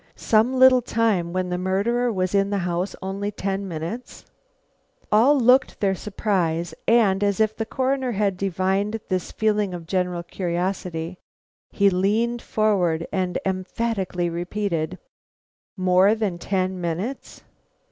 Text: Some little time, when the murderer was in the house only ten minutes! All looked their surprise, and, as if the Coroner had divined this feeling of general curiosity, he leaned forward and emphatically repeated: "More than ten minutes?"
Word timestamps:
Some 0.15 0.57
little 0.57 0.81
time, 0.81 1.31
when 1.31 1.49
the 1.49 1.59
murderer 1.59 2.11
was 2.11 2.33
in 2.33 2.49
the 2.49 2.57
house 2.65 2.95
only 3.03 3.29
ten 3.29 3.67
minutes! 3.67 4.25
All 5.11 5.39
looked 5.39 5.79
their 5.79 5.93
surprise, 5.93 6.73
and, 6.87 7.23
as 7.23 7.39
if 7.39 7.55
the 7.55 7.67
Coroner 7.67 8.13
had 8.13 8.35
divined 8.35 8.99
this 9.09 9.31
feeling 9.31 9.75
of 9.75 9.85
general 9.85 10.23
curiosity, 10.23 11.19
he 11.69 11.91
leaned 11.91 12.41
forward 12.41 13.05
and 13.13 13.37
emphatically 13.45 14.27
repeated: 14.27 14.97
"More 15.77 16.15
than 16.15 16.39
ten 16.39 16.81
minutes?" 16.81 17.43